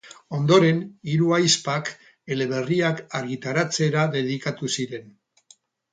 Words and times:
Ondoren, 0.35 0.79
hiru 1.11 1.27
ahizpak 1.37 1.91
eleberriak 2.37 3.03
argitaratzera 3.21 4.07
dedikatu 4.17 4.73
ziren. 4.79 5.07